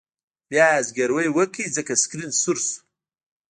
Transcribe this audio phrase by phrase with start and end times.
[0.49, 2.77] بیا یې زګیروی وکړ ځکه سکرین سور شو